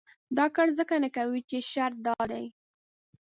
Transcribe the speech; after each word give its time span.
دا 0.37 0.45
کار 0.55 0.67
ځکه 0.79 0.93
نه 1.03 1.09
کوي 1.15 1.39
چې 1.49 1.57
شرط 1.71 1.97
دا 2.07 2.15
دی. 2.31 2.45